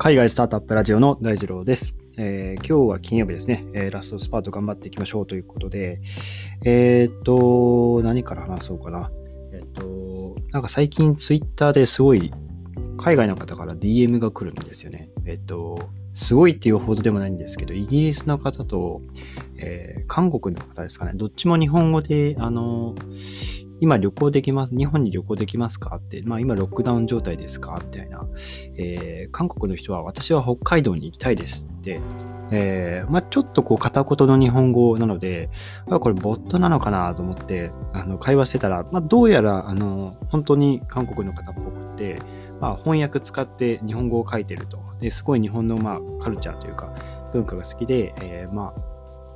[0.00, 1.96] 海外スタートアップラジオの大二郎です。
[2.18, 6.00] えー今日は金曜日ですね、えーラストスパート頑張っていきましょうということで、
[6.64, 9.10] えーっと、何から話そうかな。
[9.52, 12.32] えーっと、なんか最近ツイッターですごい
[12.96, 15.10] 海外の方から DM が来るんですよね。
[15.26, 19.02] えっと、すごいっていうほどでもないんですけど、イギリスの方と、
[19.56, 22.94] えー韓国の方ですかね、どっちも日本語で、あの、
[23.80, 28.26] 今旅行できます、日本に旅行できますかって、まあ今ロックダウン状態ですかみたいな。
[28.76, 32.00] えー韓国の人は私は北海道に行きたいですって、
[32.50, 35.50] えーまあちょっとこう片言の日本語なので、
[35.90, 42.20] あこれボットなのかなと思ってあの会話してたら、まあどうやらあの本当に韓国の方っぽくて、
[42.60, 44.78] まあ翻訳使って日本語を書いてると。
[44.98, 46.92] ですごい日本のまあカルチャーというか
[47.32, 48.87] 文化が好きで、えーまあ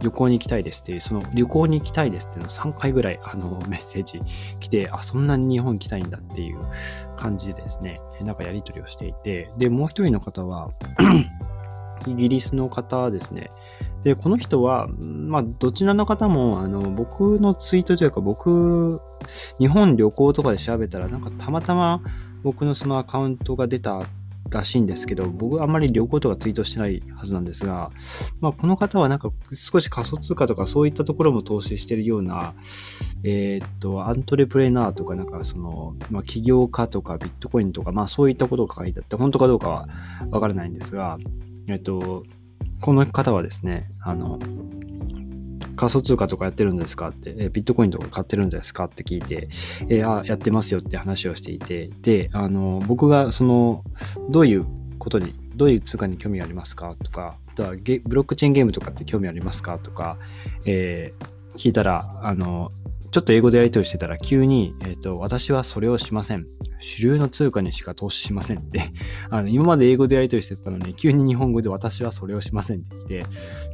[0.02, 4.20] 旅行に行きたいですっていう、その旅行に行きたいですっていうのを3回ぐらいあの メッセージ
[4.61, 6.59] 来て、あ、そんなに日本行きたいんだっていう
[7.16, 10.70] 感じでですね、なんかやり取りをしていて、で、もう一人の方は、
[12.06, 13.50] イギリスの方ですね。
[14.03, 19.00] で、この人は、まあ、どちらの方も、あの、僕のツイートというか、僕、
[19.61, 22.00] 日本旅行とかで調べたら、なんかたまたま
[22.42, 24.03] 僕のそのアカウントが出た
[24.51, 27.91] らしいんですけど、僕はあんまり旅行とかツイートしてないはずなんですが、
[28.41, 32.55] まあ、この方はなんか少し仮想通貨とかそういったところも投資してるような、
[33.25, 39.89] えーっと、アントレプレナーとかなんかその、まあ、起業家とかビットコインとか、まあそういったことが書いてあって、本当かどうかは
[40.31, 41.19] わからないんですが、
[41.69, 42.25] えっと、
[42.81, 44.39] この方はですね、あの、
[45.77, 49.48] 仮想通貨とかやってるんですかって、えビットコインとか買ってるんですかって聞いて、
[49.89, 53.84] えあ、やってますよって話をしていて、で、あの、僕がその、
[54.31, 54.67] どういう
[54.98, 60.19] ことに、どういう通貨に興味ありますかとか、あとはゲブロックチェーンゲームとかって興味ありますかとか、
[60.65, 62.70] えー聞いたら、あの、
[63.11, 66.47] ちょっと英語でやり取りしてたら急に、えっ、と、私はそれをしません。
[66.81, 68.91] 主流の通貨にしか投資しませんって、
[69.28, 73.27] あの、今まで英語でやり取りしてたのに、急に日本語で私はそれをしませんって来て、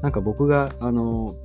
[0.03, 1.37] なんか僕が、あの、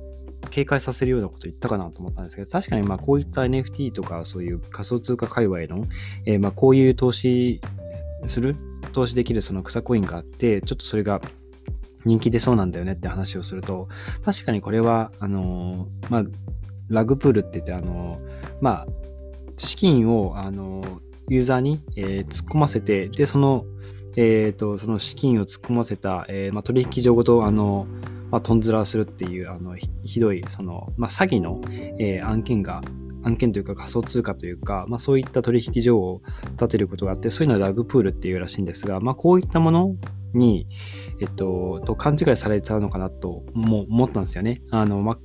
[0.54, 5.84] 警戒させるようなこと言ったかなと思ったんですけど、確かにまあこういった NFT とかそういう仮想通貨界隈の、
[6.26, 7.60] えーまあこういう投資
[8.26, 8.54] する、
[8.92, 11.20] 投資できるその草コインがあって、ちょっとそれが
[12.04, 13.88] 人気出そうなんだよねって話をすると、
[14.24, 16.22] 確かにこれは、あのーまあ、
[16.88, 18.86] ラグプールって言って、あのーまあ、
[19.56, 21.00] 資金を、あのー
[21.30, 23.64] ユーザーに、えー突っ込ませて、で、その、
[24.14, 27.88] えっ、と、その資金を突っ込ませた、えーまあ、取引所ごと、あの
[28.34, 31.60] まあ、トンズラするっていう、あの、ひどい、その、まあ、詐欺の、
[32.00, 32.82] えー案件が、
[33.22, 36.20] 案件というか仮想通貨というか、まあ、そういった取引所を
[36.54, 39.94] 立てることがあって、そういうのはラグプールっていうらしいんですが、まあ、こういったもの
[40.32, 40.66] に、
[41.20, 44.62] えっと、と勘違いされたのかなとも思ったんですよね。
[44.72, 45.16] あの、ま、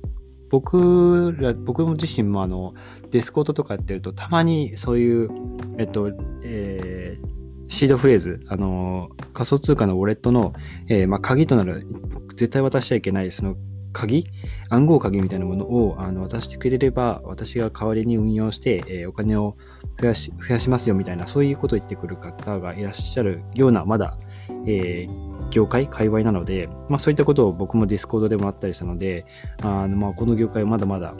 [0.48, 2.74] 僕ら、僕自身もあの、
[3.10, 5.30] Discord とかやってると、たまにそういう、
[5.78, 6.12] えっと、
[6.44, 7.39] えー
[7.70, 10.52] seed phrase、あの、仮想通貨のウォレットの、
[10.88, 11.86] えーまあ、鍵となる、
[12.30, 13.56] 絶対渡しちゃいけない、その
[13.92, 14.26] 鍵
[14.70, 19.56] 暗号鍵みたいなものをあの渡してくれれば、私が代わりに運用して、えーお金を
[20.00, 24.18] 増やし増やしますよみたいな、そういうことを言ってくる方がいらっしゃるような、まだ、
[24.66, 25.06] え
[25.50, 29.26] 業界、界隈なので、まあ、そういったことを僕も Discord でもあったりしたので、
[29.62, 31.14] あのまあこの業界はまだまだ、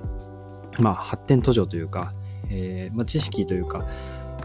[0.81, 2.12] まあ、発展途上というか、
[2.50, 3.87] えま、知識というか、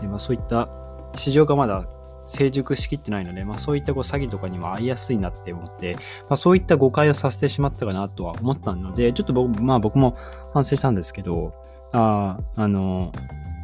[0.04, 0.70] えま、そういった
[1.16, 1.88] 市場がまだ
[2.28, 10.18] 成熟しきってないので、まあ、そういったこう詐欺とかにも合いやすいなって思って、まあ、そういった誤解をさせてしまったかなとは思ったので、ちょっと僕,、まあ、僕も
[10.54, 11.54] 反省したんですけど、
[11.94, 13.12] ああの、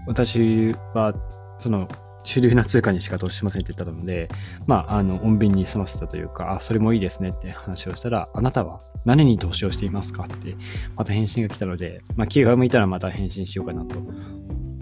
[0.07, 1.13] 私は、
[1.59, 1.88] その、
[2.23, 4.29] 主流な通貨にしか投資しませんって言ったので、
[4.68, 10.56] まあ、あの、穏便に済ませたというか、あ、それもいいですねって話をしたら、あなたは何に投資をしていますかって、
[10.95, 13.97] また返信が来たので、まあ、気が向いたらまた返信しようかなと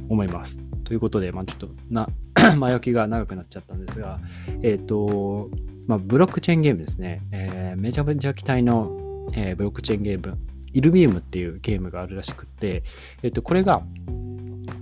[0.09, 0.59] 思います。
[0.83, 2.09] ということで、まあ、ちょっとな、
[2.57, 4.19] 前置きが長くなっちゃったんですが、
[4.63, 5.49] えっ、と、
[5.87, 7.21] まあ、ブロックチェーンゲームですね。
[7.31, 10.37] えーめちゃめちゃ期待の、えーブロックチェーンゲーム、
[10.73, 12.83] イルビームっていうゲームがあるらしくて、
[13.23, 13.83] えっ、と、これが、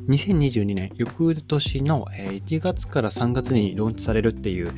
[0.08, 4.72] 2022年、翌年の1月から3月にローンチされるっていう、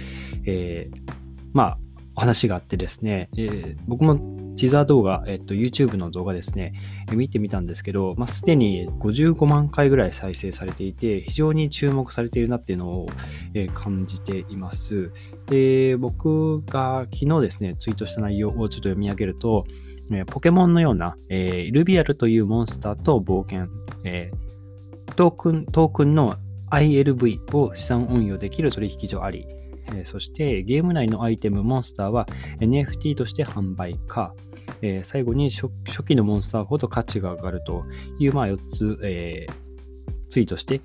[0.45, 1.13] えー
[1.53, 1.77] まあ、
[2.19, 4.15] 話があってですね、えー僕も
[4.59, 6.73] ティザー動画、えっと、YouTube の動画ですね、
[7.09, 13.07] え見てみたんですけど、まあ、すでに55万回ぐらい再生されていて、非常に注目されているなっていうのを、
[13.53, 15.13] え感じています。
[15.47, 19.63] で、僕が昨日ですね、ツイートした内容をちょっと読み上げると、
[20.11, 23.69] えポケモンのような、えールビアルというモンスターと冒険、
[24.03, 24.49] えー
[25.15, 26.35] トークン、トークンの
[26.71, 29.45] ILV を資産運用できる取引所あり、
[29.95, 32.27] えそしてゲーム内のアイテム、モンスターは
[32.59, 34.33] NFT として販売か、
[34.81, 35.69] え最後に初
[36.05, 37.85] 期のモンスターほど価値が上がると
[38.19, 39.69] いう、まあ、4つ、えー
[40.29, 40.81] ツイートして、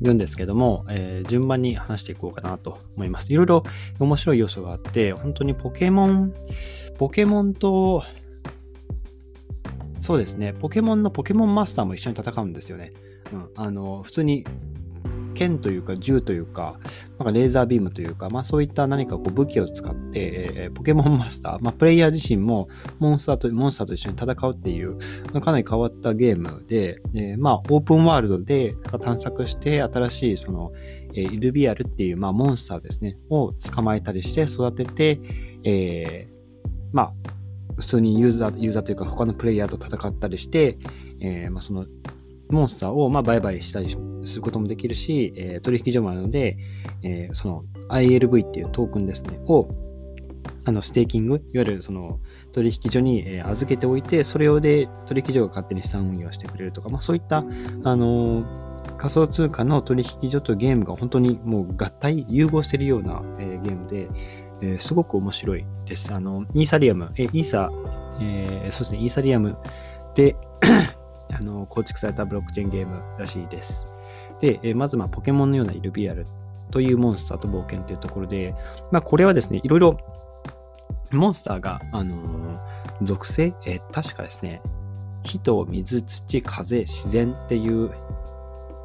[0.00, 3.32] 言うんですけども、えー、順番に話していこうかなと思います。
[3.32, 3.62] いろいろ
[3.98, 6.34] 面白い要素があって、本当にポケモン、
[6.98, 8.04] ポケモンと、
[10.00, 12.92] そうですね、ポケモンのポケモンマスターも一緒に戦うんですよね。
[13.32, 14.44] うん、あの普通に
[15.36, 16.78] 剣というか銃というか、
[17.18, 22.68] なんかレーザービームというか、まあそういった何かこう武器を使って、えー、ポケモンマスター、まあプレイヤー自身も
[22.98, 24.98] モンスターと、モンスターと一緒に戦うっていう、
[25.40, 30.72] かなり変わったゲームで、え、まあオープンワールドでなんか探索して新しいその、
[31.14, 35.20] えー、イルビアルっていう、まあ、モンスターですね、を捕まえたりして育てて、
[35.64, 37.12] えー、まあ
[37.76, 40.78] 普通にユーザー、ユーザーというか他のプレイヤーと戦ったりして、
[41.20, 41.86] えー、まあその
[42.48, 46.58] モンスターをまあ売買したりすることもできるし、えー、取引所もあるので、
[47.02, 49.68] えー、その ILV っていうトークンですね、を
[50.64, 52.18] あのステーキング、いわゆるその
[52.52, 57.44] 取引所に、預けておいて、それをで取引所が勝手に資産運用してくれるとか、まあ、そういった、
[57.84, 58.44] あの、
[58.98, 64.08] 仮想通貨の取引所とゲームが本当にもう合体、融合しているような、えー、ゲームで、
[64.60, 66.12] えー、すごく面白いです。
[66.12, 67.70] あの、イーサリアム、えイーサ、
[68.20, 69.56] えそうですね、イーサリアム
[70.14, 70.34] で
[71.38, 73.88] あの構築されたブロックチェーンゲームらしいです。
[74.40, 76.26] で、えまず、ま、ポケモンのようなイルビアル
[76.70, 78.54] というモンスターと冒険というところで、
[78.90, 79.98] まあ、これはですね、いろいろ
[81.10, 82.58] モンスターが、あのー、
[83.02, 84.60] 属性、えー、確かですね、
[85.24, 87.90] 火と水、土、風、自然っていう、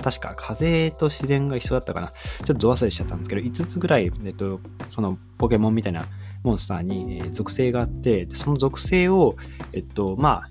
[0.04, 2.08] 確か風と自然が一緒だったかな。
[2.08, 4.60] ちょっとゾワ忘れしちゃったんですけど、5つぐらい、えっと、
[4.90, 6.06] そのポケモンみたいな
[6.44, 9.36] モンスターに、え、属性があって、その属性を、
[9.74, 10.50] えっと、まあ、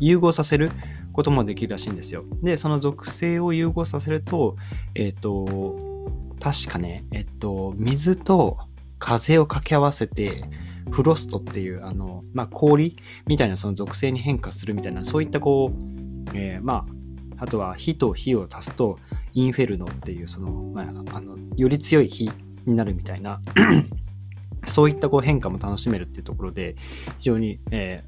[0.00, 0.70] 融合させる
[1.18, 2.22] こともできるらしいんですよ。
[2.44, 4.54] で、その属性を融合させると、
[4.94, 8.56] えっ、ー、と、確かね、えっと、水と
[9.00, 10.44] 風を掛け合わせて、
[10.92, 16.86] フロストっていう、あの、まあ、氷みたいなその属性に変化するみたいな、そういったこう、えー、ま
[17.36, 19.00] あ、あとは火と火を足すと、
[19.32, 22.30] インフェルノっていう、その、まあ、あの、より強い火
[22.64, 23.40] になるみたいな
[24.66, 26.76] そういったこう変化も楽しめるっていうところで、
[27.18, 28.07] 非常に、えー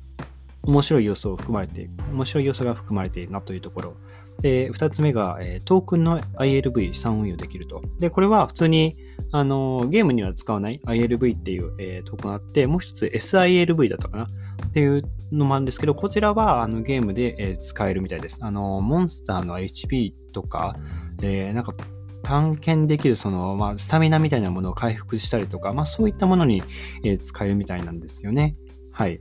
[0.63, 3.97] 面白い要素を含まれて、面白い要素が含まれているなというところ。
[4.41, 7.83] で、二つ目が、え、トークンの ILV 資産運用できると。
[7.99, 8.97] で、これは普通に、
[9.33, 18.39] あの、ゲームには使わない ILV っていう、えー、トークンがあって、もう一つ SILV だったかなっていうのもあるんですけど、こちらはあのゲームで、え、使えるみたいです。
[18.41, 20.77] あの、モンスターの HP とか、
[21.23, 21.75] えー、なんか
[22.23, 26.63] 探検できるその、まあ、スタミナみたいなものを回復したりとか、まあそういったものに、
[27.05, 28.57] え、使えるみたいなんですよね。
[28.91, 29.21] はい。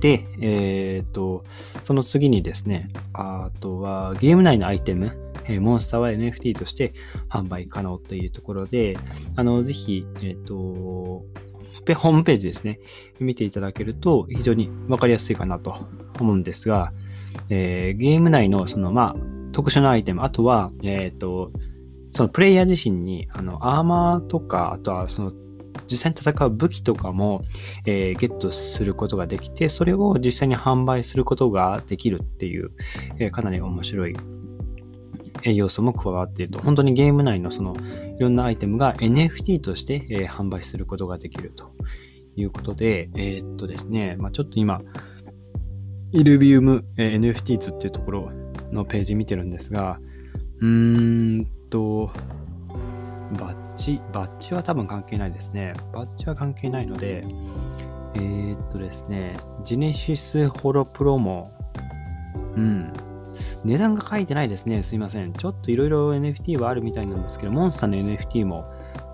[0.00, 1.44] で、えっ、ー、と、
[1.84, 5.16] その次にですね、あとはゲーム内のアイテム、
[5.48, 6.92] え、モンスターは NFT として
[7.28, 8.98] 販売可能というところで、
[9.36, 11.24] あの、ぜひ、えっ、ー、と、
[11.94, 12.80] ホームページですね、
[13.20, 15.86] 見ていただけると非常にわかりやすいかなと
[16.18, 16.92] 思うんですが、
[17.48, 21.52] えー、ゲーム内のその、まあ、特殊なアイテム、あとは、えっ、と、
[22.12, 25.32] そのプレイヤー自身に、あの、アーマーとか、あとはその
[25.90, 27.42] 実際に戦う武器とかも、
[27.84, 32.70] えー、ゲットすることができて、それを実際に販売することができるっていう、
[33.18, 34.16] えー、かなり面白い
[35.44, 36.58] 要素も加わっていると。
[36.60, 37.76] 本当にゲーム内のその
[38.18, 41.72] いろんなアイテムが NFT として、えー、販売することができると
[42.36, 44.80] いうことで、えー、っとですね、まあ、ちょっと今、
[46.12, 48.32] イルビウム、えー、NFTs っていうところ
[48.72, 49.98] のページ見てるんですが、
[50.60, 52.10] うーんと、
[53.38, 55.74] バッチ、バッチは多分関係ないですね。
[55.92, 57.24] バッチは関係ないので、
[58.14, 61.52] えー、っとですね、ジェネシスホロプロも、
[62.56, 62.92] うん、
[63.64, 64.82] 値段が書いてないですね。
[64.82, 65.32] すいません。
[65.32, 68.64] ちょっといろいろ NFT はあるみたいなんですけど、モンスターの NFT も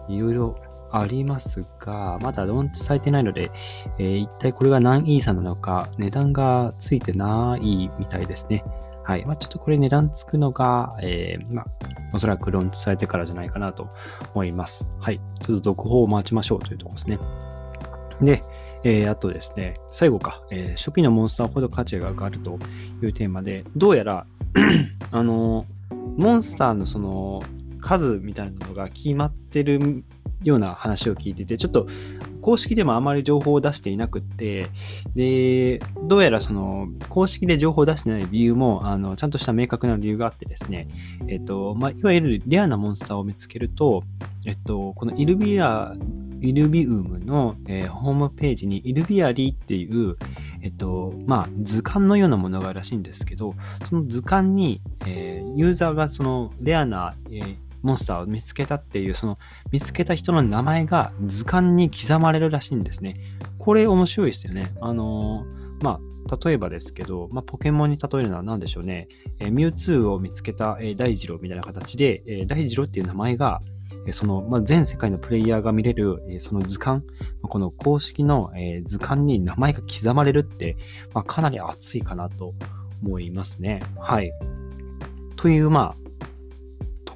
[0.08, 0.56] いろいろ
[0.92, 3.50] ありますが、まだローンチされてないので、
[3.98, 8.62] えー、一体これが何イーサなのか、値段がついてないみたいですね。
[9.04, 9.24] はい。
[9.24, 11.66] まあ、ちょっとこれ値段つくのが、えー、まあ、
[12.12, 13.88] おそらくローンチされてからじゃないかなと
[14.34, 14.86] 思います。
[15.00, 15.20] はい。
[15.40, 17.18] ちょっと続報を待ちましょうというところですね。
[18.20, 18.44] で、
[18.84, 22.58] えー、あとですね、最後か、えー、初期のモンスターほど価値が上がると
[23.02, 24.26] いうテーマで、どうやら
[25.10, 25.66] あの、
[26.16, 27.42] モンスターのその
[27.80, 30.04] 数みたいなのが決まってる
[30.42, 31.86] ような話を聞いてて、ちょっと
[32.42, 34.68] 公式でもあまり情報を出していなくって、
[35.14, 40.88] で、どうやらその公式で情報を出してない理由も、あの、ちゃんとした明確な理由があってですね、
[41.28, 44.02] えっと、まあ、いわゆるレアなモンスターを見つけると、
[44.44, 45.94] えっと、このイルビア、
[46.40, 50.16] イルビウムの、えー、ホームページにイルビアリーっていう、
[50.62, 53.54] えっと、まあ、図鑑のようなものがあるらしいんですけど、
[53.88, 59.38] その図鑑に、えー、ユーザーがそのレアな、えーモンスターを見つけたっていう、その
[59.70, 63.20] 見つけた人の名前が図鑑に刻まれるらしいんですね。
[63.58, 64.72] これ面白いですよね。
[64.80, 69.08] あのー、まあ、例えばですけど、まあ、ポケモンに例えるのは何でしょうね。
[69.40, 73.60] えー、ミュウツーを見つけた、えー、大二郎みたいな形で、えー、大二郎っていう名前が、
[74.10, 77.02] その、まあ、全世界のプレイヤーが見れる、えその図鑑、
[77.42, 80.76] この公式の、え図鑑に名前が刻まれるって、
[81.14, 82.54] まあ、かなり熱いかなと
[83.04, 83.80] 思いますね。
[83.98, 84.32] はい。
[85.36, 86.01] という、まあ、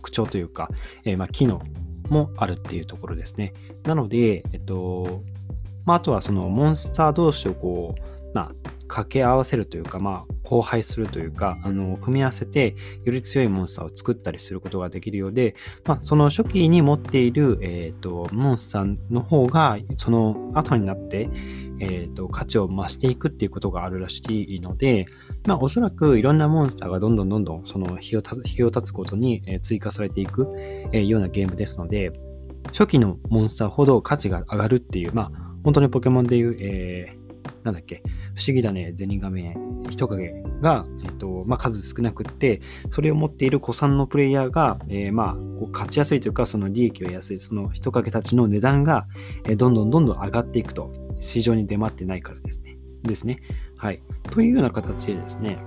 [0.07, 0.69] 特徴というか、
[1.05, 1.61] えまあ、機能
[2.09, 3.53] もあるっていうところですね。
[3.85, 5.23] なので、えっと、
[5.85, 8.53] まあ、あとはそのモンスター同士をこう、まあ、
[8.87, 21.29] 掛け合わせるというか、まあ、交配するというか、あの、組み合わせて、より強いモンスターを作ったりすることができるようで、まあ、その初期に持っている、えっ、ー、と、モンスターの方が、その後になって、
[21.80, 24.23] え、ー、と、価値を増していくっていうことがあるらし
[24.56, 25.06] いので、
[25.47, 32.12] まあ、おそらくいろんなモンスターがどんどんどんどん、その日を日を経つことに追加されていく、えー、ようなゲームですので、
[32.68, 38.02] 初期のモンスターほど価値が上がるっていう、まあ、本当にポケモンでいう、えー、なんだっけ、
[38.35, 39.56] 不思議だね、ゼニガメ、
[39.90, 49.06] 人影が、えっと、まあ、数少なくって、それを持っている古参のプレイヤーが、えー、まあ、こう勝ちやすいというか、その利益を得やすい、その人影たちの値段が、
[49.45, 52.76] えー、どんどんどんどん上がっていくと、市場に出回ってないからですね。
[53.02, 53.40] ですね。
[53.76, 54.00] はい。
[54.30, 55.58] というような形でですね、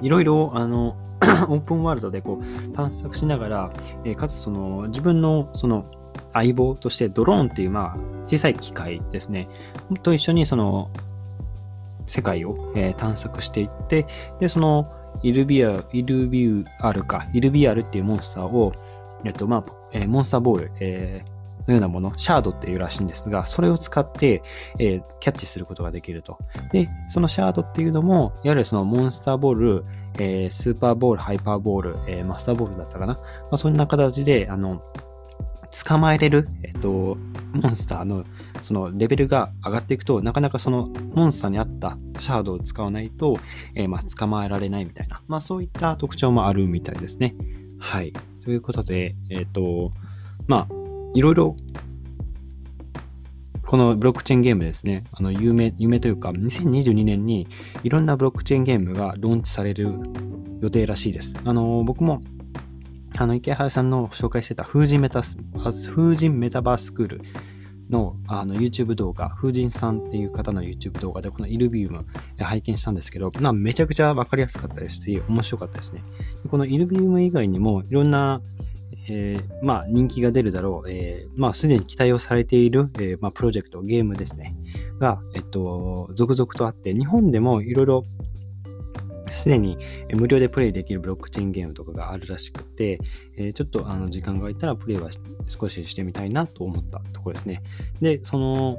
[0.00, 0.96] いろいろ、あの、
[1.48, 3.72] オープンワールドでこう探索しながら、
[4.04, 5.90] えー、かつその自分のその
[6.34, 7.96] 相棒としてドローンっていうまあ
[8.26, 9.48] 小さい機械ですね
[10.02, 10.90] と一緒にその
[12.06, 14.06] 世界を、えー、探索していって、
[14.40, 14.92] で、その
[15.22, 18.72] イルビア、イルビューアルか、イルビアルっていうモンスターを、
[19.24, 21.35] えっと、まあ、えー、モンスターボール、えー
[21.66, 24.42] のようなもの、シャードっていうらしいんですが、それを使って、
[24.78, 26.38] えー、キャッチすることができると。
[26.72, 29.84] で、そのシャードっていうのも、いわゆるそのモンスターボール、
[30.18, 33.14] えー、スーパーボール、ハイパーボール、えー、マスターボールだったかな。
[33.14, 33.20] ま
[33.52, 34.82] あ、そんな形で、あの、
[35.84, 37.18] 捕まえれる、えっと、
[37.52, 38.24] モンスターの
[38.62, 43.38] そのレベルが上がっていくと、なかなかそのモンスターに合ったシャードを使わないと、
[43.74, 47.34] えー、まあ捕まえられないみたいな、まあそういった特徴もあるみたいですね。
[47.78, 48.12] はい。
[48.44, 49.92] ということで、えっ、と、
[50.46, 50.75] まあ、
[51.16, 51.56] いろいろ
[53.66, 57.48] このブロックチェーンゲームですね、あの有名、有名というか、2022年に
[57.82, 59.98] いろんなブロックチェーンゲームがローンチされる
[60.60, 61.34] 予定らしいです。
[61.44, 62.22] あの、僕も
[63.16, 67.22] あの、池原さんの紹介してた風神メタ風神メタバースクール
[67.88, 72.06] のあの YouTube 動画、風神さんっていう方の YouTube 動画でこのイルビウム
[72.38, 76.04] 拝見したんですけど、まあ、めちゃくちゃわかりやすかったですし、面白かったですね。
[76.50, 78.40] このイルビウム以外にもいろんな
[79.08, 84.56] えー、まあ、人気が出るだろう、えー、まあ、すでに期待をされている、えー、まあ、プロジェクト、ゲームですね、
[84.98, 88.04] が、えっと、続々とあって、日本でもいろいろ
[89.28, 89.78] すでに
[90.14, 93.00] 無料でプレイできるブロックチェーンゲームとかがあるらしくて、
[93.36, 95.10] え、ちょっとあの時間が空いたらプレイは
[95.48, 97.62] 少ししてみたいなと思ったところですね。
[98.00, 98.78] で、その、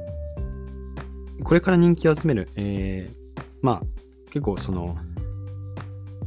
[1.44, 3.10] これから人気を集める、え、
[3.62, 3.82] まあ、
[4.30, 4.96] 結構その、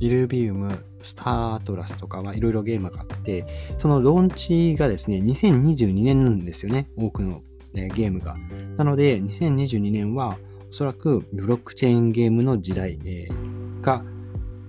[0.01, 3.45] Illuvium、Star Atlas とかはいろいろゲームがあって、
[3.77, 7.43] そのローンチがですね、2022年なんですよね、多くの、
[7.75, 8.35] えー、ゲームが。
[8.75, 10.37] なので、2022年は
[10.69, 14.03] おそらくブロックチェーンゲームの時代、えー、が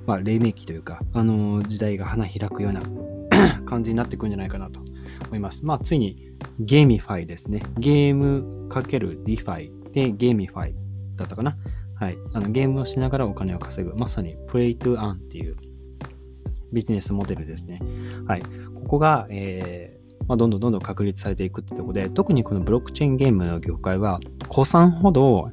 [0.07, 2.83] まあ、黎明期というか、あの時代が花開くような
[3.67, 4.81] 感じになってくるんじゃないかなと
[5.27, 5.65] 思います。
[5.65, 7.63] まあ、ついに GameFi ですね。
[7.79, 10.75] ゲームかける DeFi で GameFi
[11.17, 11.57] だったかな。
[12.03, 12.19] はい。
[12.33, 13.95] あのゲームをしながらお金を稼ぐ。
[13.95, 15.55] まさに play to earn っていう
[16.73, 17.81] ビジネスモデルですね。
[18.27, 18.43] はい。
[18.75, 24.19] ここが、えーまあ、どんどんどんどん確立されていくってとこで、特にこのブロックチェーンゲームの業界は、
[24.53, 25.49] 古参ほど、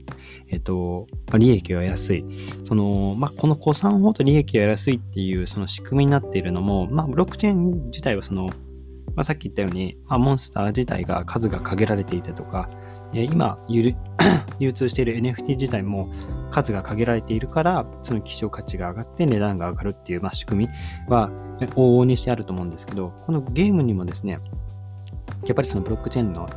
[0.50, 2.26] えっと、まあ、利益が安い。
[2.64, 8.54] その、まあ、この古参ほど利益が安いっていうその仕組みになっているのも、まあ、ブロックチェーン自体はその、ま
[9.18, 12.72] あ、さっき言ったように、まあ、モンスター自体が数が限られていてとか、
[13.14, 13.58] 今
[14.60, 16.12] 流通している NFT 自体も
[16.50, 20.74] 数が限られているから、その希少価値が上がって値段が上がるっていう、まあ、仕組み
[21.08, 21.30] は
[21.76, 24.40] 往々にしてあると思うんですけど、このゲームにもですね、
[25.46, 26.50] やっぱりそのブロックチェーンの、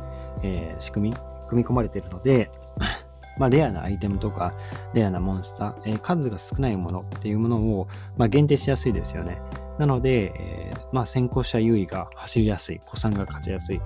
[0.43, 1.15] えー、仕組み、
[1.47, 2.49] 組み込まれているので、
[3.37, 4.53] まあ、レアなアイテムとか、
[4.93, 9.41] レアなモンスター、えー、数が少ないものっていうものを、まあ、限定しやすいですよね。
[9.79, 13.81] なので、えー、まあ、先行者優位が走りやすい、古参が勝ちやすい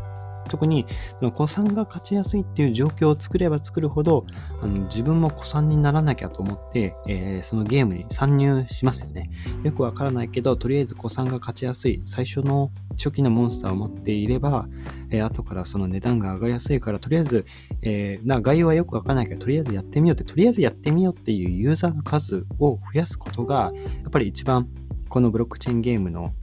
[0.48, 0.86] 特に
[1.34, 4.26] 子さんが勝ちやすいっていう状況を作れば作るほど
[4.62, 9.30] あの自分も子さんにならなきゃと思って、えー、そのゲームに参入しますよね。
[9.64, 14.68] よくわからないけどとりあえず子さんが勝ちやすい最初の初期のモンスターを持っていれば、
[15.10, 17.46] えー、後からその値段が上がりやすいからとりあえず、
[17.82, 23.72] えー、な概要はよくわからないけどとりあえずやってみようってとりあえずやってみようっていうユーザーの数を増やすことが
[24.04, 24.68] やっぱり一番
[25.10, 26.34] このブロックチェーンゲームの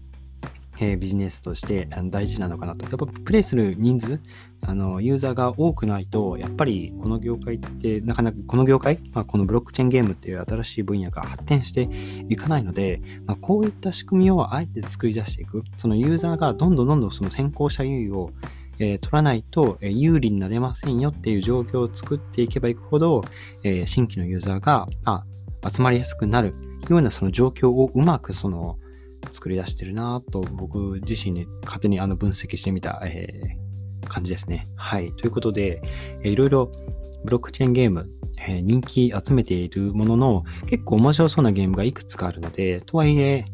[0.78, 2.84] えー、ビジネスとして大事なのかなと。
[2.84, 4.20] やっぱプレイする人数、
[4.62, 11.88] あの、ユーザーが多くないと、やっぱりこの業界って、なかなかこの業界、まあ、このブロックチェーンゲームっていう新しい分野が発展して
[12.28, 15.62] いかないので、まあ、こういった仕組みをあえて作り出していく。
[15.76, 18.30] そのユーザーがどんどんどんどんその先行者優位を
[18.80, 23.22] えー、取らないと、え有利になれませんよっていう状況を作っていけばいくほど、
[23.62, 25.24] えー、新規のユーザーがあ
[25.72, 26.54] 集まりやすくなる
[26.88, 28.78] ようなその状況をうまくその
[29.30, 34.68] 作り出してるなと僕自身に勝手にあの分析してみた、えー、感じですね。
[34.76, 35.12] はい。
[35.12, 35.82] ということで、
[36.22, 36.72] えー、いろいろ
[37.24, 38.08] ブロックチェーンゲーム、
[38.46, 43.44] えー、人気集めているものの結構面白そうなゲームがいくつかあるので、とはいえ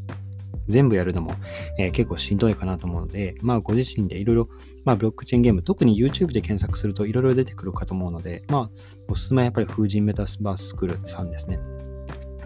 [0.68, 1.34] 全部やるのも、
[1.78, 4.48] えー、結構しんどいかなと思うので、まあご自身でいろいろ、
[4.84, 8.70] まあブロックチェーンゲーム、特に YouTube で検索するといろいろ出てくるかと思うので、まあ
[9.08, 11.58] おすすめはやっぱり風神メタスバースクールさんですね。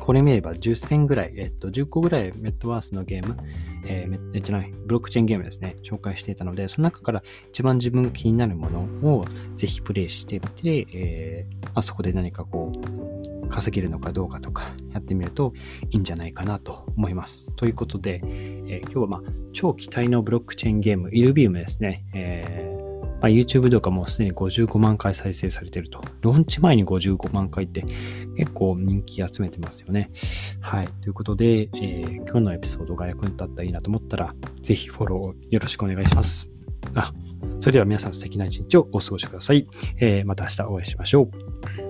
[0.04, 3.38] これ見れば10戦ぐらい、えっと、10個ぐらいメットワースのゲーム、
[3.86, 9.24] えー、じゃない、ブロックチェーンゲームですね、紹介していたので、その中から一番自分が気になるものを
[9.56, 12.70] ぜひプレイしてみて、えー、あ、そこで何かこ
[13.42, 15.54] う、稼げるのかどうかとかやってみると
[15.88, 17.50] いいんじゃないかなと思います。
[17.52, 19.20] ということで、えー、今日はまあ
[19.54, 22.04] 超期待のブロックチェーンゲーム、イルビウムですね。
[22.12, 22.73] えー
[23.24, 26.04] まあ、YouTube 動画もすでに55万回再生されてると。
[26.20, 27.86] ローンチ前に55万回って
[28.36, 30.10] 結構人気集めてますよね。
[30.60, 30.88] はい。
[31.00, 36.52] ということで、えー、今日のエピソードが役に立ったらいいなと思ったら、ぜひフォローよろしくお願いします。
[36.94, 37.14] あ、
[37.60, 39.66] それでは皆さん素敵な一日をお過ごしください。
[40.00, 41.83] えー、また明日お会いしましょう。